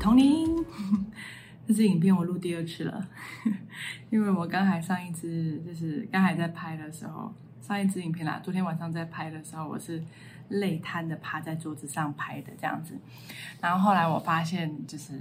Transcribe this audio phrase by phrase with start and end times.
[0.00, 0.48] 童宁，
[1.68, 3.06] 这支影片我录第二次了，
[4.08, 10.02] 因为我刚才上一支就是刚才在拍的时候，上一支影片啦，昨天晚上在拍的时候，我是
[10.48, 12.98] 累瘫的趴在桌子上拍的这样子，
[13.60, 15.12] 然后后来我发现就是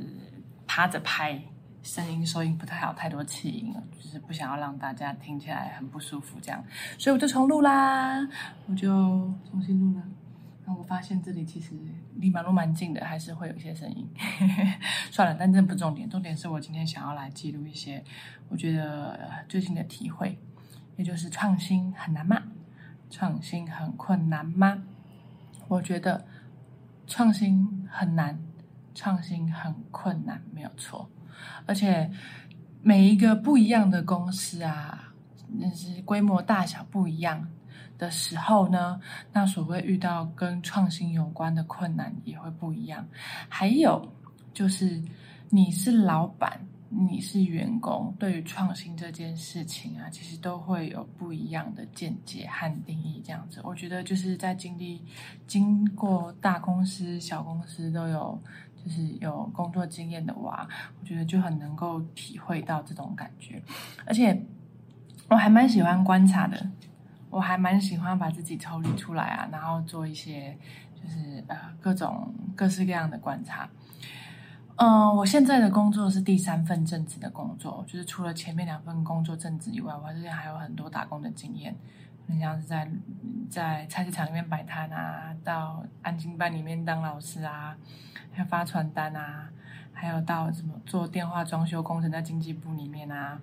[0.65, 1.41] 趴着拍。
[1.81, 6.61] 声音收音不太好，太多气音了，就是不想要让大家听起来很不舒服，这样，
[6.97, 8.19] 所以我就重录啦，
[8.67, 8.89] 我就
[9.49, 10.03] 重新录了。
[10.77, 11.73] 我发现这里其实
[12.15, 14.07] 离马路蛮近的，还是会有一些声音。
[15.11, 18.03] 算了，但这不重点，重点是我今天想要来记录一些
[18.47, 20.39] 我觉得最近的体会，
[20.97, 22.43] 也就是创新很难吗？
[23.09, 24.83] 创新很困难吗？
[25.67, 26.25] 我觉得
[27.07, 28.39] 创新很难，
[28.93, 31.09] 创新很困难，没有错。
[31.65, 32.11] 而且
[32.81, 35.13] 每一个不一样的公司啊，
[35.57, 37.49] 那是规模大小不一样
[37.99, 38.99] 的时候呢，
[39.31, 43.07] 那所谓遇到跟创新有关的困难也会不一样。
[43.47, 44.11] 还有
[44.51, 44.99] 就是
[45.49, 53.21] 你是老板，你是员工，对于创新这件事情啊，其实都会有不一样的见解和定义。
[53.23, 55.03] 这样子，我觉得就是在经历
[55.45, 58.41] 经过大公司、小公司都有。
[58.81, 60.65] 就是有工作经验的娃，
[61.01, 63.61] 我觉得就很能够体会到这种感觉，
[64.05, 64.41] 而且
[65.27, 66.65] 我还蛮喜欢观察的，
[67.29, 70.57] 我还蛮喜欢把自己抽离出来啊，然后做一些
[70.95, 73.69] 就是呃各种各式各样的观察。
[74.75, 81.75] 嗯，我现在的工作是第三份正职的工作，就是除了前面两份工作正职以外，我这边还有很多打工的经验，
[82.39, 82.89] 像是在
[83.49, 87.75] 在菜市场里面摆摊啊，到安静班里面当老师啊。
[88.31, 89.49] 还发传单啊，
[89.91, 93.37] 还有到什么做电话装修工程，在经济部里面啊，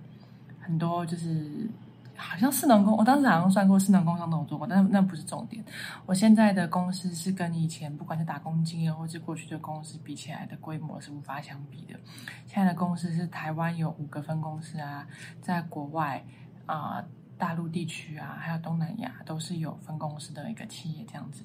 [0.60, 1.68] 很多就是
[2.16, 5.64] 好像是能工，我当时好像算过是能工商都有做过，但那不是重点。
[6.06, 11.98] 我现在的公司是跟以前不管是打工经验或是过去的公司比起来的规模是无法相比的。
[12.46, 15.06] 现在的公司是台湾有五个分公司啊，
[15.40, 16.24] 在国外
[16.64, 17.04] 啊
[17.38, 21.44] 大陆地区啊，还有东南亚都是有分公司的一个企业这样子。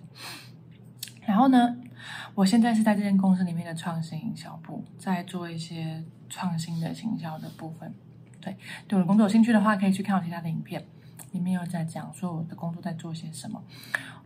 [1.26, 1.76] 然后呢，
[2.34, 7.94] 我现在是在这间公司里面的创新营销部，在做一些创新的行销的部分。
[8.42, 8.56] 对，
[8.88, 10.84] 对我的工作有兴趣的话，可以去看我其他的影片，
[11.32, 13.62] 里面有在讲说我的工作在做些什么。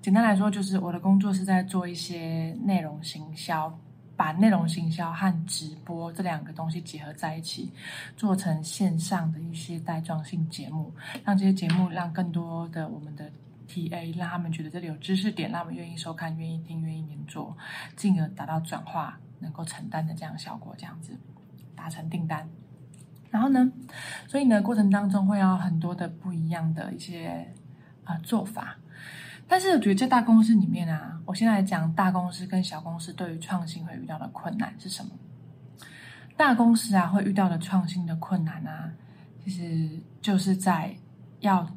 [0.01, 3.77] 简单来说，就是我的工作是在做一些内容行销，
[4.15, 7.71] 把内容行销和直播这两个东西结合在一起，
[8.15, 10.93] 做成线上的一些带状性节目，
[11.23, 13.31] 让这些节目让更多的我们的。
[13.67, 17.51] T A 让他们觉得这里有知识点，让他们愿意收看、愿意听、愿意黏着，
[17.95, 21.17] 进而达到转化、能够承担的这样效果，这样子
[21.75, 22.47] 达成订单。
[23.35, 23.69] 然后呢，
[24.29, 27.45] 所以呢，过程当中会有很多的不一样的一些
[28.05, 28.77] 啊做法。
[29.45, 35.11] 但是我觉得在大公司里面啊，我现在讲大公司跟小公司对于创新会遇到的困难是什么？
[36.37, 38.89] 大公司啊会遇到的创新的困难啊，
[39.43, 40.95] 其实就是在
[41.41, 41.67] 要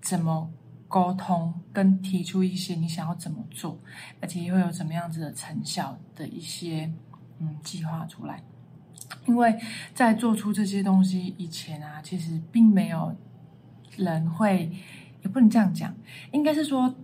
[0.00, 0.48] 怎么。
[0.92, 3.80] 沟通跟提出一些你想要怎么做，
[4.20, 6.92] 而且会有怎么样子的成效的一些
[7.38, 8.42] 嗯计划出来。
[9.26, 9.58] 因为
[9.94, 13.14] 在做出这些东西以前啊，其实并没有
[13.96, 14.70] 人会，
[15.22, 15.94] 也不能这样讲，
[16.32, 16.94] 应该是说，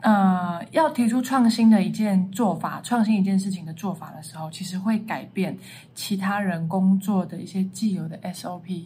[0.00, 5.56] 呃，要提出创新的一件做法，创新一件事情的做法的时候，其实会改变
[5.94, 8.84] 其他人工作的一些既有的 SOP。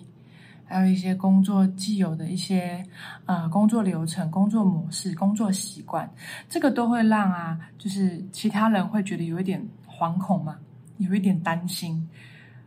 [0.70, 2.84] 还有一些工作既有的一些
[3.24, 6.06] 呃工作流程、工作模式、工作习惯，
[6.46, 10.58] 这个都会让啊，就是其他人会觉得有一点惶恐嘛，
[10.98, 12.08] 有一点担心。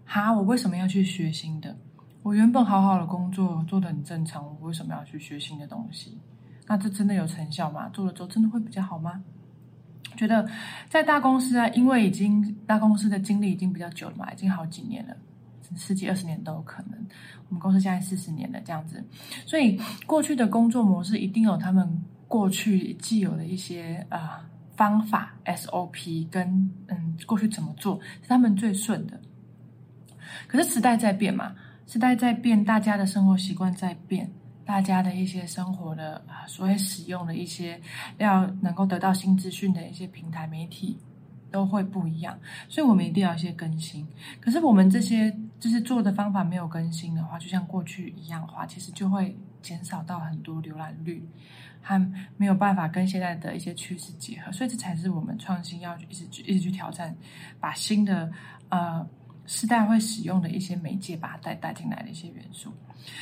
[0.06, 1.76] 哈，我为什么要去学新的？
[2.24, 6.18] 我原本好好的工作做的很正常，我为什么要去学新的东西？
[6.68, 7.90] 那这真的有成效吗？
[7.90, 9.24] 做了之后真的会比较好吗？
[10.18, 10.48] 觉得
[10.90, 15.16] 在大公司啊，因为已经大公司的经历已经比较久了嘛，已经好几年了。
[15.78, 17.00] 十几二十年都有可能，
[17.48, 19.02] 我们公司现在四十年了这样子，
[19.46, 24.20] 所以过去的工作模式一定有他们过去既有的一些呃
[24.76, 29.20] 方法 SOP 跟嗯过去怎么做是他们最顺的。
[30.48, 31.56] 可是时代在变嘛，
[31.88, 34.32] 时代在变，大家的生活习惯在变，
[34.66, 37.80] 大家的一些生活的啊所谓使用的一些
[38.18, 40.98] 要能够得到新资讯的一些平台媒体。
[41.52, 42.40] 都会不一样，
[42.70, 44.08] 所以我们一定要一些更新。
[44.40, 45.30] 可是我们这些
[45.60, 51.28] 就是做的方法没有更新的话，就像过去一样的话，其实就会减少到很多浏览率，
[51.82, 54.52] 和没有办法跟现在的一些趋势结合。
[54.52, 57.16] 所以这才是我们创新要一直去一直去挑战，
[57.60, 58.32] 把新的
[58.70, 59.06] 呃
[59.46, 62.72] 时代会使用的一些媒介，把它带带进来的一些元素。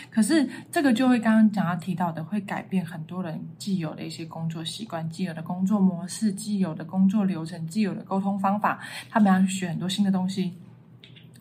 [0.10, 8.80] 可是这个就会刚刚讲到提到的，会改变很多人既有的一些工作习惯、既有的工作模式、既有的工作流程、既有的沟通方法。
[9.10, 10.54] 他们要去学很多新的东西。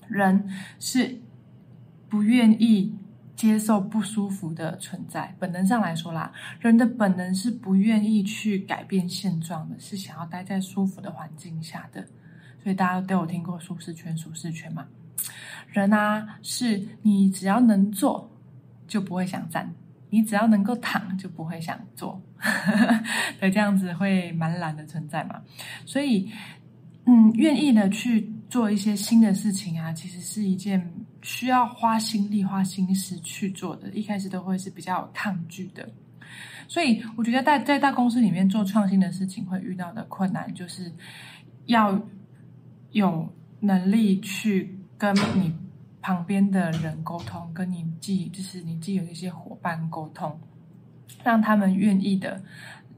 [0.07, 0.49] 人
[0.79, 1.21] 是
[2.09, 2.97] 不愿意
[3.39, 12.05] 接受不舒服的存在，本能上来说啦，人的本能是不愿意去改变现状的，是想要待在舒服的环境下的。
[12.61, 14.85] 所以大家都有听过舒适圈、舒适圈嘛？
[15.69, 18.29] 人啊，是你只要能坐，
[18.89, 19.65] 就不会想站；
[20.11, 22.21] 你只要能够躺，就不会想坐。
[23.39, 25.41] 对，这样子会蛮懒的存在嘛。
[25.87, 26.29] 所以，
[27.05, 30.93] 嗯，愿意的去做一些新的事情啊，其实是一件
[31.23, 33.91] 需要花心力、花心思去做的。
[33.91, 35.89] 一开始都会是比较抗拒的。
[36.67, 40.93] 所以，我觉得在在大公司里面做创新的事情，会遇到的困难，就是
[41.67, 42.01] 要
[42.93, 44.75] 有能力去。
[45.01, 45.55] 跟你
[46.01, 50.37] 旁边的人沟通，跟你既就是你既有一些伙伴沟通，
[51.23, 52.43] 让他们愿意的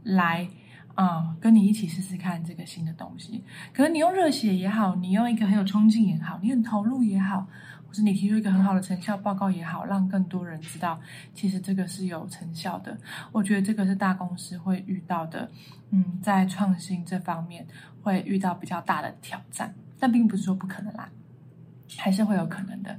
[0.02, 0.49] 来
[0.94, 3.44] 啊，跟你一起试试看这个新的东西。
[3.75, 7.46] 可能你用热血也好，你用一个很有冲劲也好，你很投入也好，
[7.90, 11.00] 或是你提出一个很好的成效报告也好，让更多人知道，
[11.34, 12.96] 其实这个是有成效的。
[13.32, 15.50] 我觉得这个是大公司会遇到的，
[15.90, 17.66] 嗯，在创新这方面
[18.00, 21.10] 会遇到比较大的挑战，但并不是说不可能啦。
[21.98, 22.96] 还是会有可能的。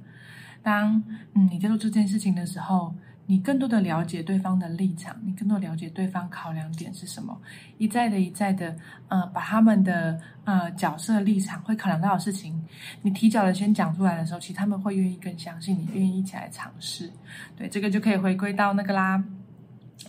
[0.61, 1.01] 当
[1.33, 2.93] 嗯你在做这件事情的时候，
[3.31, 7.41] 你更多的了解对方的立场，你更多了解对方考量点是什么，
[7.77, 8.75] 一再的、一再的，
[9.07, 12.61] 呃，把他们的呃角色立场会考量到的事情，
[13.01, 17.09] 你提早的先讲出来的时候，其实他们会愿意更相信你，愿意一起来尝试。
[17.55, 19.23] 对，这个就可以回归到那个啦。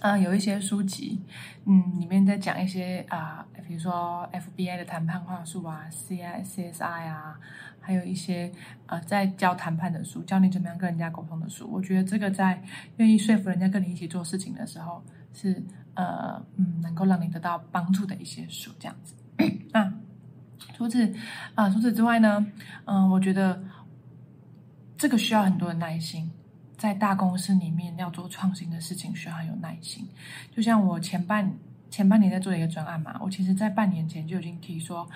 [0.00, 1.22] 嗯，有一些书籍，
[1.64, 7.38] 嗯，里面在讲一些啊，比如说 FBI 的谈判话术啊，CI、CSI 啊。
[7.82, 8.50] 还有一些
[8.86, 11.68] 呃，在教谈判的书，教你怎么样跟人家沟通的书。
[11.70, 12.62] 我觉得这个在
[12.96, 15.62] 愿意说服人家跟你一起做事情的时候，是
[15.94, 18.70] 呃嗯，能够让你得到帮助的一些书。
[18.78, 19.14] 这样子
[19.74, 19.92] 那，
[20.74, 21.12] 除此
[21.56, 22.46] 啊，除此之外呢，
[22.84, 23.62] 嗯，我觉得
[24.96, 26.30] 这个需要很多的耐心。
[26.78, 30.04] 在大公司里面要做创新的事情，需要很有耐心。
[30.50, 31.48] 就像我前半
[31.92, 35.08] 前半年在做一个专案嘛，我其实在半年前就已经提说。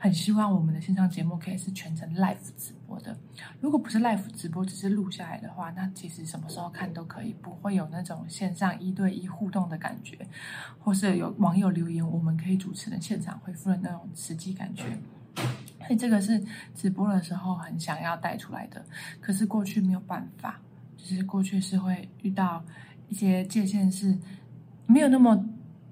[0.00, 3.18] 很希望我们的线上节目可以是全程 live 直播的。
[3.60, 10.16] 如果不是 live 直播，只是录下来的话，那其实什么时候看都可以，不会有那种线上一对一互动的感觉，
[10.78, 14.84] 或是有网友留言，我们可以主持人现场回复的那种实际感觉。
[15.34, 16.40] 所以这个是
[16.76, 18.84] 直播的时候很想要带出来的，
[19.20, 20.60] 可是过去没有办法，
[20.96, 22.64] 就是过去是会遇到
[23.08, 24.16] 一些界限是
[24.86, 25.44] 没有那么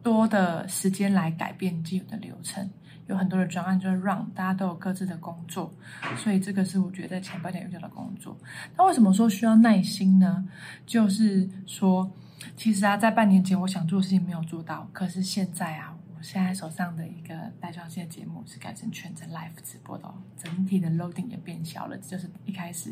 [0.07, 2.71] 多的时间来改变既有的流程。
[3.09, 5.73] 有很多的专案就是让大家都有各自的工作，
[6.17, 8.37] 所以这个是我觉得前半年遇到的工作。
[8.77, 10.47] 那为什么说需要耐心呢？
[10.87, 12.09] 就是说，
[12.57, 22.91] 其实啊，在半年前我想做的事情没有做到，可是现在啊，我现在手上的一个带状线节目是改成全程 live 直播的，整体的 loading 也变小了，就是一开始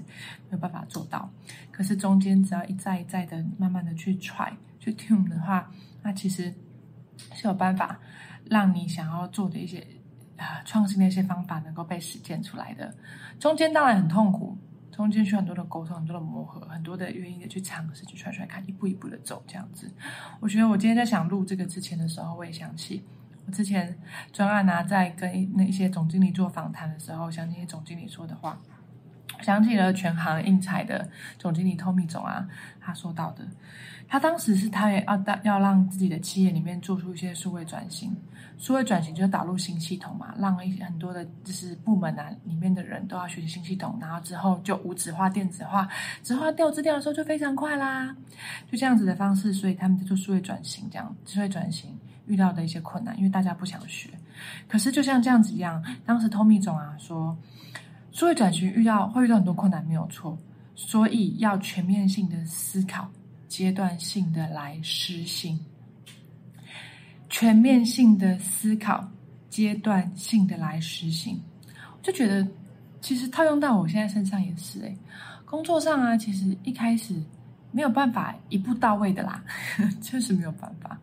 [0.49, 1.31] 没有办法做到，
[1.71, 5.69] 可是中间只要一再一再的慢慢的去 try 去 tune 的话，
[6.05, 6.55] 那其实
[7.35, 7.99] 是有办法
[8.51, 9.87] 让你想要做的一些。
[10.37, 12.93] 啊，创新的一些方法能够被实践出来的，
[13.39, 14.59] 中间当然很痛苦，
[14.91, 19.89] 中间需要很多的沟通、很多的磨合、很多的愿意的去尝试、去踹踹看，一步一步的走这样子。
[20.41, 23.05] 我觉得我今天在想录这个之前的时候，我也想起
[23.47, 23.97] 我之前
[24.33, 28.61] 专案啊，在跟那一些总经理做访谈的时候，想起总经理说的话，
[29.45, 31.07] 想起了全行应采的
[31.39, 32.49] 总经理 Tommy 总啊，
[32.81, 33.47] 他说到的，
[34.09, 38.17] 他当时是他也要要让自己的企业里面做出一些数位转型。
[38.57, 45.89] 数位转型就是导入新系统嘛，让一很多的就是部门啊里面的人都要学习新系统，然后之后就无纸化、电子化，
[46.23, 48.17] 纸化掉资料的时候就非常快啦。
[48.71, 51.91] 就这样子的方式，所以他们在做数位转型，这样数位转型
[52.27, 54.09] 遇到的一些困难，因为大家不想学。
[54.69, 57.37] 可是就像这样子一样，当时 Tommy 总啊说，
[58.15, 60.39] 数位转型遇到会遇到很多困难，没有错，
[60.77, 63.11] 所以要全面性的思考，
[63.49, 65.59] 阶段性的来实行。
[67.29, 69.11] 全面性的思考，
[69.51, 71.37] 阶段性的来实行，
[72.01, 72.47] 就觉得
[73.01, 74.97] 其实套用到我现在身上也是诶，
[75.45, 77.21] 工作上啊，其实一开始
[77.73, 79.43] 没有办法一步到位的啦，
[80.01, 80.97] 确实没有办法。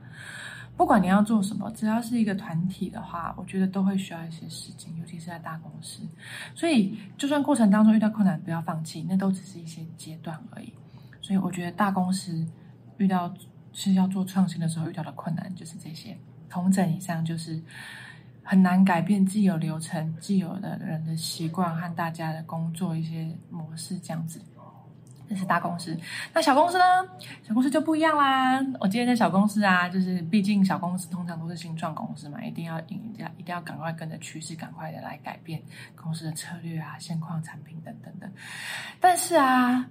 [0.75, 6.01] 不管你要做什么，只要是一个团体的话，我觉得都会需要一些时间，尤其是在大公司。
[6.55, 10.73] 所以，就算过程当中遇到困难，不要放弃，那都只是一些阶段而已。
[11.21, 12.47] 所以，我觉得大公司
[12.97, 13.33] 遇到。
[13.73, 16.17] 是要做创新的时候遇到的困难就是这些，
[16.49, 17.57] 同整以上就是
[18.43, 24.41] 很难改变既有流程、既有的人的习惯和大家的工作一些模式，这样子。
[25.31, 25.97] 这是大公司，
[26.33, 26.83] 那小公司呢？
[27.41, 28.59] 小公司就不一样啦。
[28.81, 35.61] 我今天在小公司啊，就是毕竟小公司通常都是新创公司嘛，一定要一定要一定要赶快跟着趋势，赶快的来改变
[35.95, 38.29] 公司的策略啊、现况、产品等等的。
[38.99, 39.87] 但是啊，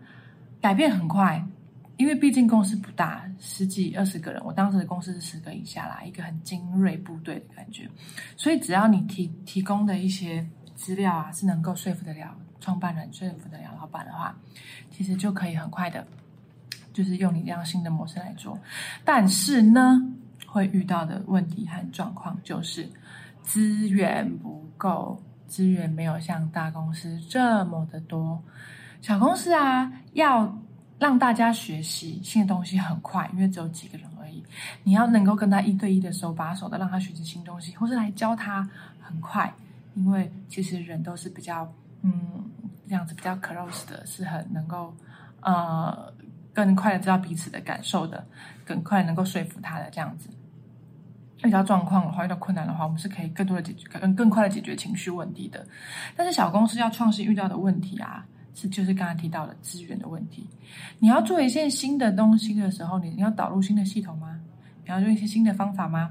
[0.61, 1.43] 改变很快。
[1.97, 7.87] 因为毕竟公司不大，十几二十个人，我当时的公司是十个以下啦，一个很精锐部队的感觉，
[8.39, 10.43] 所以只要你提提供的一些
[10.81, 14.35] 资料啊，是能够说服得了创办人、说服得了老板的话，
[14.91, 16.07] 其实就可以很快的，
[16.95, 18.59] 就是用你这样新的模式来做。
[19.05, 20.01] 但是呢，
[20.47, 22.89] 会遇到的问题和状况就是
[23.43, 28.43] 资源不够，资源没有像大公司这么的多，
[29.03, 30.59] 小公司啊要。
[31.01, 34.45] 让大家学习新的东西很快，因为只有几个人而已。
[34.83, 38.69] 你要能够跟他一对一的手把手的让他学习新东西，或是来教他
[39.01, 39.51] 很快，
[39.95, 41.71] 因为其实人都是比较
[42.03, 42.13] 嗯
[42.89, 44.95] 这样子比较 close 的，是很能够
[45.41, 46.13] 呃
[46.53, 48.27] 更快的知道彼此的感受的，
[48.65, 50.29] 更快能够说服他的这样子。
[51.45, 55.67] 遇到状况的话，遇到困难的话，我们是可以更多的解决，更更快的解决情绪问题的。
[56.15, 58.27] 但是小公司要创新遇到的问题啊。
[58.53, 60.45] 是，就是刚才提到的资源的问题。
[60.99, 64.41] 你要做一件新的东西的时候，你你要导入新的系统吗？
[64.85, 66.11] 你要用一些新的方法吗？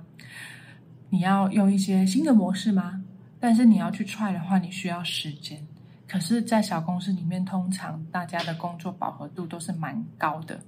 [1.09, 2.98] 你要用一些新的模式吗？
[3.39, 5.65] 但是你要去 try 的话，你需要时间。
[6.07, 10.59] 可是，在小公司里面，通常大家的工作饱和度都是蛮高的，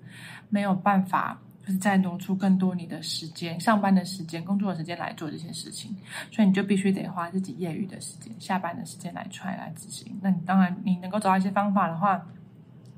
[0.49, 1.39] 没有办法。
[1.63, 5.95] 就是再挪出更多你的时间，上班的时间、工作的时间来做这些事情，
[6.31, 10.11] 所以你就必须得花自己业余的时间、下班的时间来出来来执行。
[10.23, 12.19] 那你当然你能够找到一些方法的话，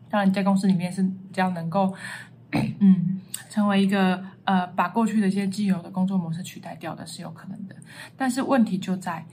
[0.09, 1.93] 当然在公司里面是比较能够，
[2.79, 7.75] 嗯，成为一个呃，把过去的一些既有的工作模式取代掉的是有可能的。
[8.15, 9.25] 但是问题就在，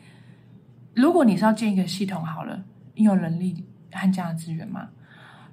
[0.94, 2.62] 如果你是要建一个系统好了，
[2.94, 4.88] 你有人力和这样的资源吗？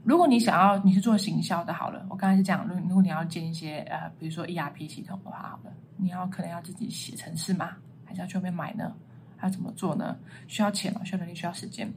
[0.03, 7.71] 如果你想要你是做行销的，好了，我刚才是讲，如如果你要建一些呃，比如说 ERP 系统的话，好了，你要可能要自己写程式嘛，
[8.05, 8.93] 还是要去外面买呢？
[9.35, 10.17] 还要怎么做呢？
[10.47, 11.01] 需要钱吗？
[11.03, 11.35] 需要能力？
[11.35, 11.91] 需要时间？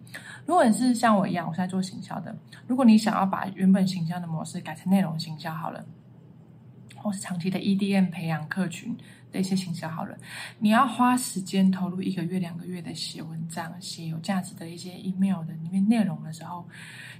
[0.44, 2.34] 如果你是像我一样，我是在做行销的，
[2.66, 5.84] 如果你想要把原本行销的模式改成内容行销，好了，
[7.02, 8.96] 或是长期的 EDM 培养客群
[9.32, 10.16] 的一些行销，好了，
[10.58, 16.68] 你要花时间投入一个月、两个月的写文章、写有价值的一些 email 的里面内容的时候。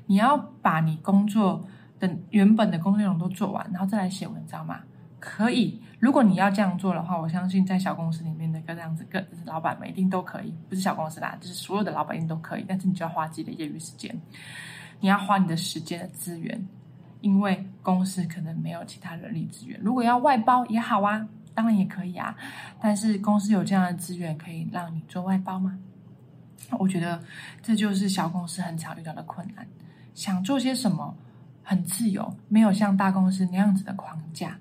[0.07, 1.65] 你要把你工作
[2.01, 4.81] 的原本的工作内容都做完，然后再来写文章嘛？
[5.21, 5.81] 可以。
[6.01, 10.53] 如果你要这样做的话，我相信在小公司里面的各这样子各老板们一定都可以。
[10.69, 12.65] 不是小公司啦，就是所有的老板一定都可以。
[12.67, 14.13] 但是你就要花自己的业余时间，
[14.99, 16.67] 你要花你的时间的资源，
[17.21, 19.79] 因为公司可能没有其他人力资源。
[19.83, 22.37] 如果要外包也好啊，当然也可以啊。
[22.81, 25.79] 但是公司有这样的资源可以让你做外包吗？
[26.79, 27.21] 我觉得
[27.63, 29.67] 这就是小公司很常遇到的困难。
[30.15, 31.15] 想做些什么，
[31.63, 34.59] 很自由，没有像大公司那样子的框架。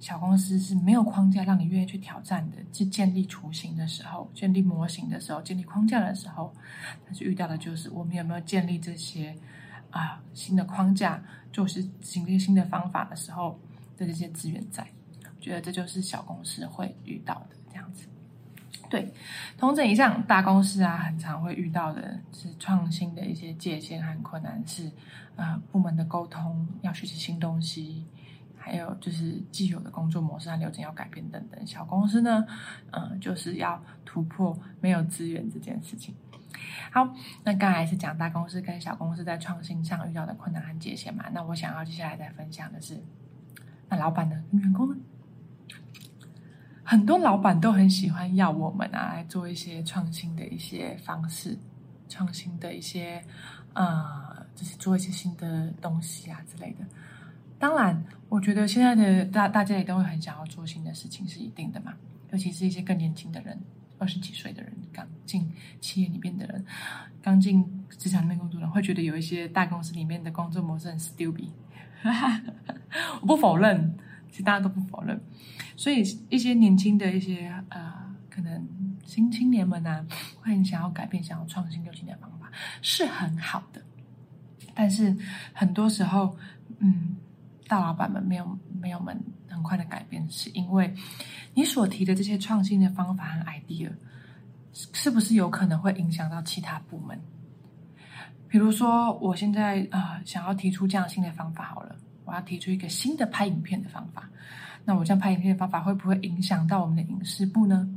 [0.00, 2.56] 小公司是没有框架让你愿意去挑战的。
[2.72, 6.52] 去建立雏形的时候，建立模型的时候，建立框架的时候，
[7.04, 9.36] 但是遇到的就是我们有没有建立这些
[9.92, 11.22] 啊新的框架，
[11.52, 13.56] 就是行这些新的方法的时候
[13.96, 14.84] 的这些资源在。
[15.24, 18.08] 我觉得这就是小公司会遇到的这样子。
[18.88, 19.10] 对，
[19.56, 24.90] 同整以上大公司啊，很常会遇到的是创新的一些界限和困难，是
[25.34, 28.04] 呃部门的沟通要学习新东西，
[28.56, 31.66] 还有就是既有的工作模式和流程要改变等等。
[31.66, 32.46] 小公司呢，
[32.90, 36.14] 嗯，就是要突破没有资源这件事情。
[36.90, 41.24] 好，那刚才是讲大公司跟小公司在创新上遇到的困难和界限嘛？
[41.32, 43.02] 那我想要接下来再分享的是，
[43.88, 44.96] 那老板呢，员工呢？
[46.84, 51.56] 很多老板都很喜欢要我们啊来做一些创新的一些方式，
[52.08, 53.24] 创新的一些
[53.72, 56.84] 呃，就是做一些新的东西啊之类的。
[57.58, 61.94] 当然，我觉得现在的大大家也都会很想要做新的事情，是一定的嘛。
[62.30, 63.58] 尤其是一些更年轻的人，
[64.02, 65.48] 二十几岁的人，刚进
[65.80, 66.64] 企业里面的人，
[67.22, 71.50] 刚进职场里面工作的人，会觉得有一些大公司里面的工作模式很 stupid。
[73.22, 73.96] 我不否认。
[74.30, 75.20] 其实大家都不否认，
[75.76, 77.92] 所以一些年轻的一些呃，
[78.30, 78.66] 可能
[79.04, 80.06] 新青年们呢，
[80.40, 83.82] 会很想要改变、想要创新、流行的方法，是很好的。
[84.74, 85.14] 但是
[85.52, 86.34] 很多时候，
[86.78, 87.14] 嗯，
[87.68, 90.92] 大老板们没有没有们很快的改变，是因为
[91.54, 93.90] 你所提的这些创新的方法和 idea，
[94.72, 97.20] 是不是有可能会影响到其他部门？
[98.48, 101.96] 比如说，我现在啊，想要提出这样新的方法，好了。
[102.24, 104.30] 我要提出一个新的拍影片的方法，
[104.84, 107.88] 那我这样拍影片的方法会不会影响到我们的影视部呢？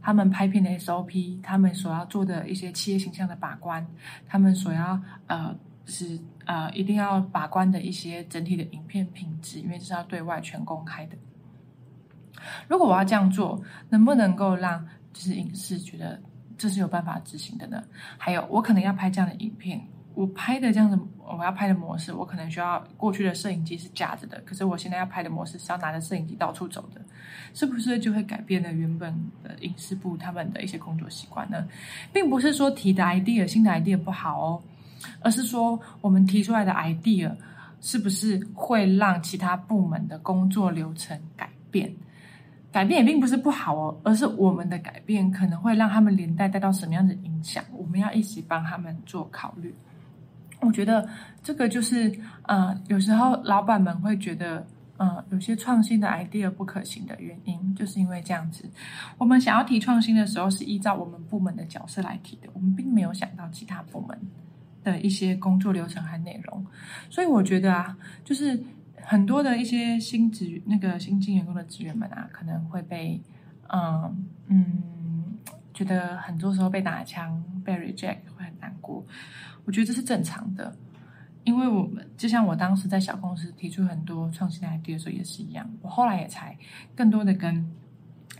[0.00, 3.84] 他们拍片的 SOP，他们所要做的一些企业形象的把关，
[4.28, 5.52] 他们所要呃
[5.86, 11.16] 是呃一定要把关的一些整体的影片品质，因为这是要对外全公开的。
[12.68, 16.20] 如果我要这样做，能不能够让就是影视觉得
[16.58, 17.82] 这是有办法执行的呢？
[18.18, 19.80] 还有，我可能要拍这样的影片，
[20.14, 27.00] 我拍的这样的我要拍的模式，我可能需要过去的摄影机是架着的，可是我现在要拍的模式是要拿着摄影机到处走的，
[27.54, 31.66] 是不是就会改变了原本的影视部他们的一些工作习惯呢？
[32.12, 34.62] 并不是说提的 idea 新的 idea 不好哦，
[35.20, 37.34] 而是说我们提出来的 idea
[37.80, 41.94] 是不是会让其他部门的工作流程改变？
[42.72, 49.72] 改变也并不是不好哦，而是我们的改变可能会让他们连带带到什么样的影响，我们要一起帮他们做考虑。
[50.60, 51.08] 我觉得
[51.42, 58.68] 这个就是，呃，有时候老板们会觉得，呃，有些创新的 idea 不可行的原因，就是因为这样子。
[59.18, 64.18] 我们想要提创新的时候，是依照我们部门的角色来提的，我们并没有想到其他部门
[64.84, 66.64] 的一些工作流程和内容。
[67.10, 68.62] 所以我觉得啊，就是。
[69.06, 73.20] 很多的一些新职那个新进员工的职员们啊，可能会被
[73.68, 75.36] 嗯嗯
[75.74, 79.04] 觉得很多时候被打枪、被 reject 会很难过。
[79.66, 80.74] 我觉得这是正常的，
[81.44, 85.68] 因为我们就像我当时在小公司提出很多创新的 idea 的时候也是一样。
[85.82, 86.56] 我后来也才
[86.96, 87.70] 更多的跟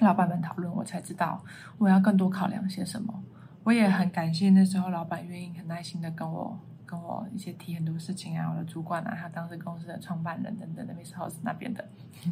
[0.01, 1.45] 老板们讨论，我才知道
[1.77, 3.23] 我要更多考量些什么。
[3.65, 6.59] 我也很感谢那时候老板愿意很耐心的跟我。
[6.87, 11.85] 跟我一些提很多事情啊，我的主管啊，他当时公司的创办人等等的 Miss House 那边的，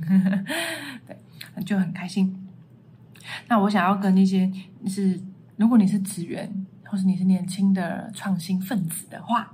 [1.09, 2.49] 对，就很开心。
[3.49, 4.49] 那我想要跟那些
[4.87, 5.19] 是，
[5.57, 6.49] 如果你是职员，
[6.85, 9.53] 或是你是年轻的创新分子的话，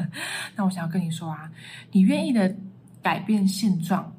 [0.56, 1.52] 那我想要跟你说啊，
[1.92, 2.52] 你愿意的
[3.02, 4.10] 改变现状，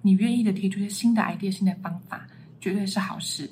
[0.00, 2.26] 你愿意的提出一些新的 idea、新的方法，
[2.60, 3.48] 绝对是好事，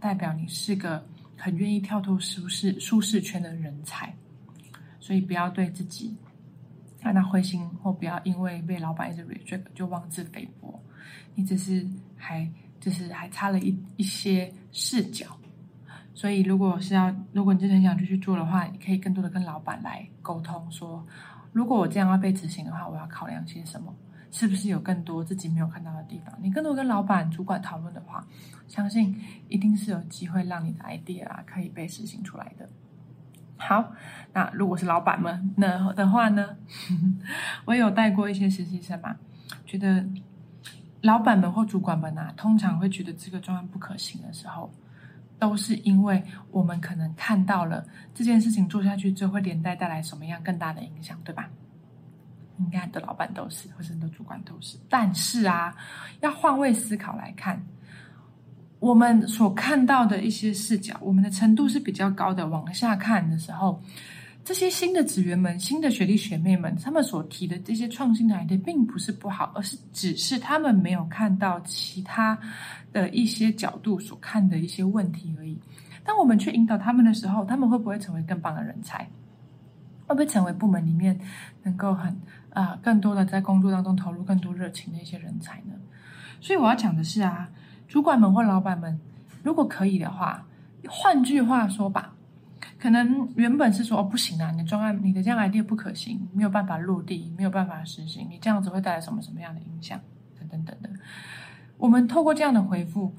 [0.00, 1.02] 代表你是个
[1.38, 4.12] 很愿意跳脱舒适舒适圈的人才。
[5.00, 6.14] 所以不要对自己
[7.00, 10.78] 感到灰心，或不要因为被老板一直 reject 就妄自菲薄。
[11.34, 12.46] 你只是还
[12.78, 15.26] 就是还差了一一些视角。
[16.14, 21.06] 所以如果是要，如果你真的很想继续做的话，你可以更多的跟老板来沟通，说
[21.52, 23.94] 如果我这样要被执行的话，我要考量些什么？
[24.30, 26.34] 是不是有更多自己没有看到的地方？
[26.40, 28.26] 你更多跟老板、主管讨论的话，
[28.66, 32.68] 相信一定是有机会让你的 idea 啊可以被实行出来的。
[33.56, 33.92] 好，
[34.32, 36.56] 那如果是老板们那的话呢？
[37.66, 39.16] 我有带过一些实习生嘛，
[39.66, 40.06] 觉得
[41.00, 44.70] 老板们或主管们啊，通常会觉得这个专案不可行的时候，
[45.40, 51.50] 都是因为我们可能看到了这件事情做下去之后会连带带来什么样更大的影响，对吧？
[52.58, 54.76] 应该的老板都是，或者很多主管都是。
[54.88, 55.74] 但是啊，
[56.20, 57.60] 要换位思考来看。
[58.80, 62.46] 我们所看到的一些视角，我们的程度是比较高的。
[62.46, 63.82] 往下看的时候，
[64.44, 72.38] 这些新的职员们、新的学弟学妹们，他们所提的这些创新的 idea 并不是不好，而是只是他们没有看到其他
[72.92, 75.58] 的一些角度所看的一些问题而已。
[76.04, 79.04] 当我们去引导他们的时候，他们会不会成为更棒的人才？
[80.06, 81.18] 会不会成为部门里面
[81.64, 82.16] 能够很
[82.58, 85.74] 啊更多的在工作当中投入更多热情的一些人才呢？
[86.40, 87.48] 所以我要讲的是啊。
[87.88, 89.00] 主管们或老板们，
[89.42, 90.46] 如果可以的话，
[90.90, 92.12] 换句话说吧，
[92.78, 99.98] 可能原本是说哦不行啊，你的专案你的这样 idea 不可行，没有办法落地，没有办法实行，你这样子会带来什么什么样的影响
[100.38, 100.92] 等等等等。
[101.78, 103.14] 我们透过这样的回复，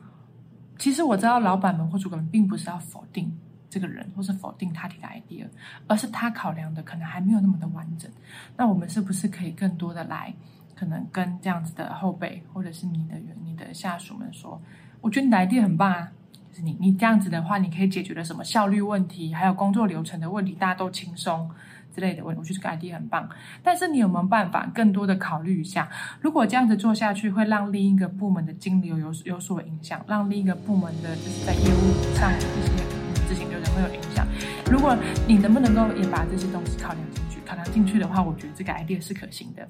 [0.78, 3.36] 其实我知道老板们或主管们并不是要否定
[3.70, 5.46] 这个人，或是否定他提的 idea，
[5.88, 8.10] 而是他考量的可能还没有那么的完整。
[8.58, 10.34] 那我们是不是可以更多的来？
[10.76, 14.62] 可能跟这样子的后辈，或者是你的你的下属们说，
[15.02, 16.10] 我觉得你的 idea 很棒啊，
[16.50, 21.52] 就是你你这样子的话，你可以解决了什么效率问题，还有工作流程的问题，大家都轻松
[21.94, 22.34] 之类的问。
[22.38, 23.30] 我觉得这个 idea 很棒，
[23.62, 25.90] 但是你有没有办法更多的考虑一下，
[26.22, 32.99] 如果这样子做下去，会让另一个部门的经理有有有所影响，让另一个部门的就是在业务上一些
[33.30, 34.28] 执行流程会有影响。
[34.72, 39.70] 如果你能不能够也把这些东西考量进去，考量进去的话，我觉得这个 idea 是可行的。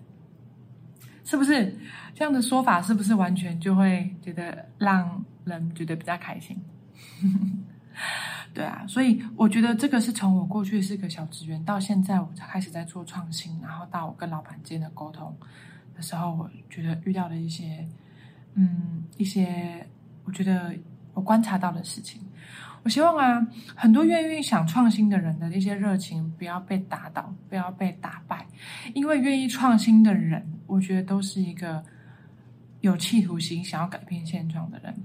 [1.25, 1.77] 是不是
[2.15, 2.81] 这样的说法？
[2.81, 6.57] 是不是完全就会觉得让人觉得比较开心？
[8.55, 15.35] 对啊，所以我觉得这个是从我过去是个小职员，到现在我才开始在做创新，然后到我跟老板之间的沟通
[15.95, 17.85] 的时候，我觉得遇到的一些，
[18.53, 19.85] 嗯，一些
[20.23, 20.73] 我觉得
[21.13, 22.21] 我观察到的事情。
[22.83, 28.45] 我希望啊，很多愿意想创新的人的一些热情不要被打倒，不要被打败，
[28.93, 31.83] 因为愿意创新的人，我觉得都是一个
[32.81, 34.95] 有企图心、想要改变现状的人。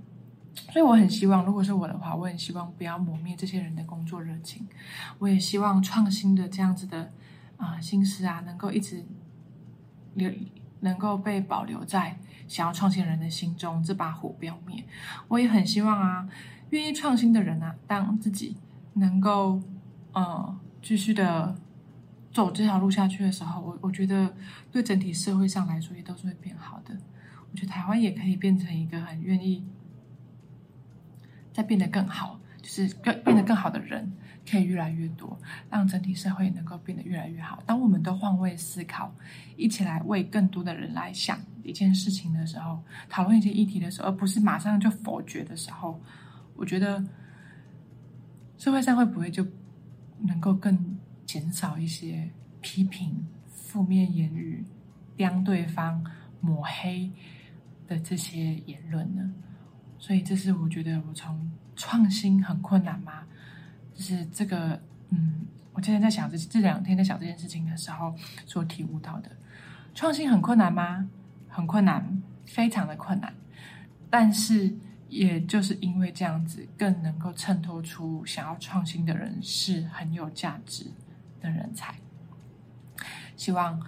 [0.71, 4.67] 所以我很希望，如果是我的话，我很希望不要磨灭这些人的工作热情。
[5.19, 7.11] 我也希望创新的这样子的
[7.57, 9.05] 啊心思啊，能够一直
[10.15, 10.31] 留，
[10.79, 14.83] 能够被保留在想要创新人的心中，这把火不要灭。
[15.27, 16.29] 我也很希望啊，
[16.75, 18.57] 愿意创新的人啊，当自己
[18.95, 19.63] 能够
[20.13, 21.55] 呃继续的
[22.33, 24.35] 走这条路下去的时候，我我觉得
[24.73, 26.97] 对整体社会上来说也都是会变好的。
[27.53, 29.65] 我觉得台湾也可以变成一个很愿意。
[31.53, 34.13] 在变得更好，就是更变得更好的人
[34.51, 35.39] 可以越来越多，
[35.71, 37.63] 让整体社会能够变得越来越好。
[37.65, 39.15] 当我们都换位思考，
[39.57, 46.01] 一起来为更多的人来想一件事情的时候，讨论一些议题的时候，而不是马上就否决的时候，
[46.57, 47.05] 我觉得
[48.57, 49.47] 社会上会不会就
[50.21, 54.65] 能够更减少一些批评、负面言语、
[55.19, 56.05] 将对方
[56.41, 57.11] 抹黑
[57.87, 59.33] 的这些言论呢？
[59.99, 63.25] 所以，这是我觉得我从创新很困难吗？
[63.95, 68.15] 就是这个，嗯，我今天在想这这两天在想这件事情的时候
[68.47, 69.31] 所体悟到的，
[69.95, 71.09] 创新很困难吗？
[71.49, 73.33] 很困难，非常的困难。
[74.11, 74.75] 但是，
[75.15, 80.87] 也就是因为这样子，更能够衬托出想要创新的人是很有价值
[81.41, 81.95] 的人才。
[83.37, 83.81] 希望，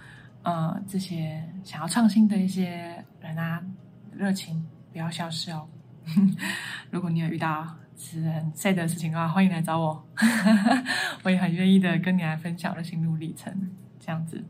[0.43, 3.61] 呃，这些想要创新的一些人啊，
[4.15, 5.67] 热情不要消失哦。
[6.91, 10.07] 如果你有遇到是很 sad 的事情的话，欢迎来找我，
[11.23, 13.69] 我也很愿意的跟你来分享我的心路历程。
[14.07, 14.41] 这样子，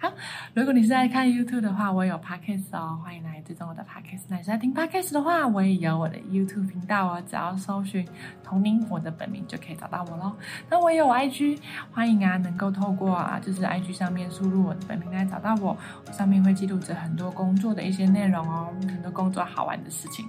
[0.00, 0.12] 好。
[0.54, 4.22] 如果你是在看 YouTube 的话，我有 Podcast 哦，欢迎来追踪我的 Podcast。
[4.28, 8.06] 那你是在听 Podcast 的话，我也有我的 YouTube 频道哦，只要搜寻
[8.44, 10.36] 同名我的本名就可以找到我喽。
[10.68, 11.58] 那我也有 IG，
[11.90, 15.76] 欢迎啊，能够透过啊，就是 IG 上面输入我的本名来找到我。
[16.06, 20.24] 我上面会记录着很多工作的一些内容哦，很多工作好玩的事情。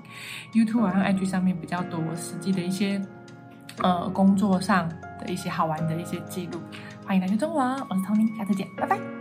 [0.54, 3.00] YouTube 和 IG 上面比较多实际的一些
[3.84, 4.90] 呃工作上
[5.20, 6.60] 的一些好玩的一些记录。
[7.12, 9.21] 欢迎来追踪我，我是 Tony，下次见，拜拜。